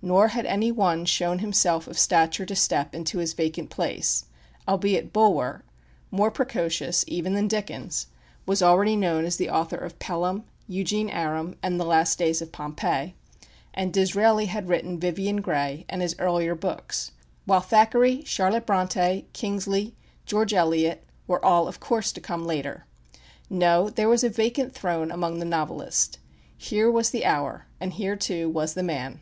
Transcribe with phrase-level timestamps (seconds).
[0.00, 4.26] Nor had any one shown himself of stature to step into his vacant place,
[4.68, 5.64] albeit Bulwer,
[6.12, 8.06] more precocious even than Dickens,
[8.46, 12.52] was already known as the author of "Pelham," "Eugene Aram," and the "Last Days of
[12.52, 13.16] Pompeii;"
[13.74, 17.10] and Disraeli had written "Vivian Grey," and his earlier books;
[17.44, 19.96] while Thackeray, Charlotte Brontë, Kingsley,
[20.26, 22.86] George Eliot were all, of course, to come later.
[23.50, 26.18] No, there was a vacant throne among the novelists.
[26.56, 29.20] Here was the hour and here, too, was the man.